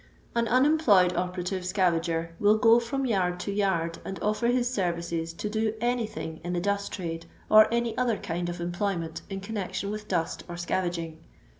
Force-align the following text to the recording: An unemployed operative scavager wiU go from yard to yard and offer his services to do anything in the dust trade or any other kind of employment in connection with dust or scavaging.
An 0.33 0.47
unemployed 0.47 1.15
operative 1.15 1.61
scavager 1.61 2.29
wiU 2.41 2.59
go 2.59 2.79
from 2.79 3.05
yard 3.05 3.39
to 3.41 3.51
yard 3.51 3.99
and 4.03 4.17
offer 4.19 4.47
his 4.47 4.67
services 4.67 5.31
to 5.33 5.47
do 5.47 5.75
anything 5.79 6.41
in 6.43 6.53
the 6.53 6.59
dust 6.59 6.91
trade 6.91 7.27
or 7.51 7.71
any 7.71 7.95
other 7.99 8.17
kind 8.17 8.49
of 8.49 8.59
employment 8.59 9.21
in 9.29 9.41
connection 9.41 9.91
with 9.91 10.07
dust 10.07 10.43
or 10.49 10.57
scavaging. 10.57 11.19